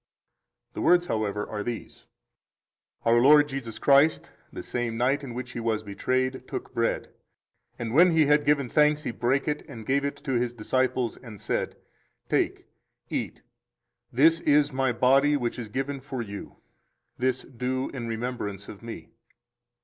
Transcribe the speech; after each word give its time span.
The 0.73 0.81
words, 0.81 1.05
however, 1.05 1.47
are 1.47 1.61
these: 1.61 2.07
3 3.03 3.11
Our 3.13 3.21
Lord 3.21 3.47
Jesus 3.47 3.77
Christ, 3.77 4.31
the 4.51 4.63
same 4.63 4.97
night 4.97 5.23
in 5.23 5.35
which 5.35 5.51
He 5.51 5.59
was 5.59 5.83
betrayed, 5.83 6.47
took 6.47 6.73
bread; 6.73 7.13
and 7.77 7.93
when 7.93 8.09
He 8.09 8.25
had 8.25 8.43
given 8.43 8.67
thanks, 8.67 9.03
He 9.03 9.11
brake 9.11 9.47
it, 9.47 9.61
and 9.69 9.85
gave 9.85 10.03
it 10.03 10.15
to 10.23 10.31
His 10.31 10.55
disciples, 10.55 11.17
and 11.17 11.39
said, 11.39 11.75
Take, 12.29 12.65
eat; 13.11 13.43
this 14.11 14.39
is 14.39 14.71
My 14.73 14.91
body, 14.91 15.37
which 15.37 15.59
is 15.59 15.69
given 15.69 15.99
for 16.01 16.23
you: 16.23 16.55
this 17.19 17.43
do 17.43 17.89
in 17.89 18.07
remembrance 18.07 18.67
of 18.67 18.81
Me. 18.81 19.09